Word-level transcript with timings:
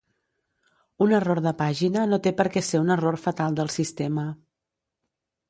Un 1.05 1.13
error 1.17 1.41
de 1.47 1.53
pàgina 1.59 2.07
no 2.13 2.19
té 2.29 2.33
per 2.39 2.47
què 2.57 2.65
ser 2.69 2.81
un 2.87 2.91
error 2.97 3.19
fatal 3.27 3.61
del 3.61 3.71
sistema. 3.77 4.27